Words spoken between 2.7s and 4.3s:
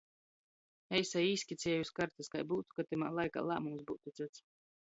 ka tymā laikā lāmums byutu